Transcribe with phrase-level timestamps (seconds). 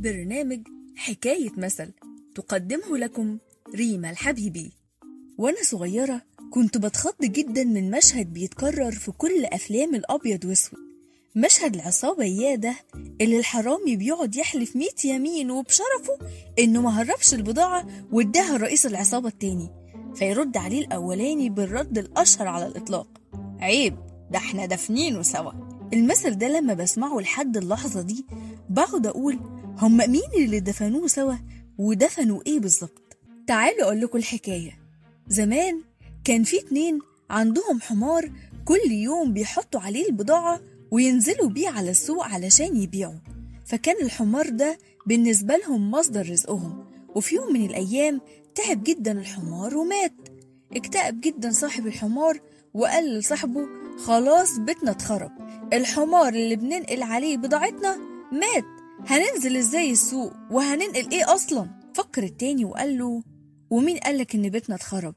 [0.00, 0.60] برنامج
[0.96, 1.90] حكاية مثل
[2.34, 3.38] تقدمه لكم
[3.74, 4.72] ريما الحبيبي.
[5.38, 10.78] وأنا صغيرة كنت بتخض جدا من مشهد بيتكرر في كل أفلام الأبيض وأسود.
[11.36, 12.74] مشهد العصابة إياه ده
[13.20, 16.18] اللي الحرامي بيقعد يحلف ميت يمين وبشرفه
[16.58, 19.68] إنه ما هربش البضاعة واداها رئيس العصابة التاني
[20.14, 23.08] فيرد عليه الأولاني بالرد الأشهر على الإطلاق.
[23.60, 23.96] عيب
[24.30, 25.52] ده إحنا دافنينه سوا.
[25.92, 28.26] المثل ده لما بسمعه لحد اللحظة دي
[28.70, 31.34] بقعد أقول هم مين اللي دفنوه سوا؟
[31.78, 34.78] ودفنوا إيه بالظبط؟ تعالوا أقول لكم الحكاية.
[35.28, 35.80] زمان
[36.24, 36.98] كان في اتنين
[37.30, 38.30] عندهم حمار
[38.64, 43.18] كل يوم بيحطوا عليه البضاعة وينزلوا بيه على السوق علشان يبيعوا.
[43.66, 46.84] فكان الحمار ده بالنسبة لهم مصدر رزقهم.
[47.14, 48.20] وفي يوم من الأيام
[48.54, 50.14] تعب جدا الحمار ومات.
[50.76, 52.40] اكتئب جدا صاحب الحمار
[52.74, 53.66] وقال لصاحبه
[54.06, 55.30] خلاص بيتنا اتخرب.
[55.72, 57.96] الحمار اللي بننقل عليه بضاعتنا
[58.32, 58.79] مات.
[59.06, 63.22] هننزل إزاي السوق؟ وهننقل إيه أصلا؟ فكر التاني وقال له
[63.70, 65.14] ومين قالك إن بيتنا اتخرب؟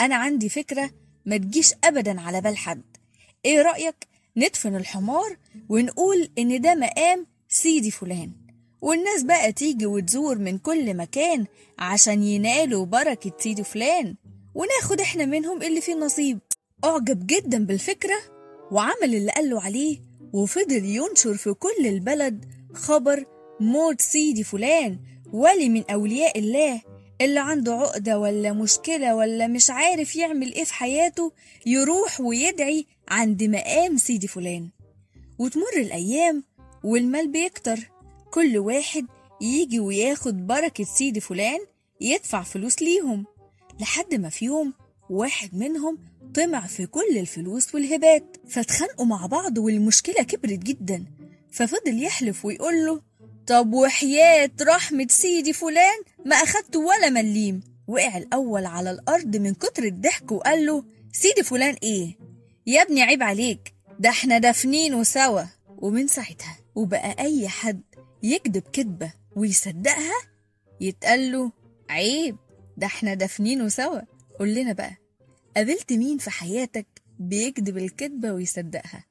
[0.00, 0.90] أنا عندي فكرة
[1.26, 2.82] ما تجيش ابدا على بال حد.
[3.44, 5.36] إيه رأيك ندفن الحمار
[5.68, 8.32] ونقول إن ده مقام سيدي فلان؟
[8.80, 11.46] والناس بقى تيجي وتزور من كل مكان
[11.78, 14.14] عشان ينالوا بركة سيدي فلان.
[14.54, 16.38] وناخد إحنا منهم اللي فيه نصيب
[16.84, 18.16] أعجب جدا بالفكرة
[18.72, 19.98] وعمل اللي قاله عليه
[20.32, 22.44] وفضل ينشر في كل البلد
[22.76, 23.24] خبر
[23.60, 24.98] موت سيدي فلان
[25.32, 26.82] ولي من أولياء الله
[27.20, 31.32] اللي عنده عقدة ولا مشكلة ولا مش عارف يعمل إيه في حياته
[31.66, 34.68] يروح ويدعي عند مقام سيدي فلان.
[35.38, 36.44] وتمر الأيام
[36.84, 37.90] والمال بيكتر.
[38.30, 39.06] كل واحد
[39.40, 41.58] يجي وياخد بركة سيدي فلان
[42.00, 43.24] يدفع فلوس ليهم.
[43.80, 44.72] لحد ما في يوم
[45.10, 45.98] واحد منهم
[46.34, 48.36] طمع في كل الفلوس والهبات.
[48.48, 51.04] فاتخانقوا مع بعض والمشكلة كبرت جدا.
[51.56, 53.02] ففضل يحلف ويقول له
[53.46, 57.60] طب وحياة رحمة سيدي فلان؟ ما أخدت ولا مليم.
[57.88, 62.18] وقع الأول على الأرض من كتر الضحك وقال له سيدي فلان إيه؟
[62.66, 65.42] يا ابني عيب عليك ده إحنا دافنينه سوا
[65.78, 67.82] ومن ساعتها وبقى أي حد
[68.22, 70.14] يكذب كذبة ويصدقها
[70.80, 71.52] يتقال له
[71.90, 72.36] عيب
[72.76, 74.00] ده إحنا دافنينه سوا
[74.38, 74.96] قول لنا بقى
[75.56, 76.86] قابلت مين في حياتك
[77.18, 79.04] بيكذب الكذبة ويصدقها؟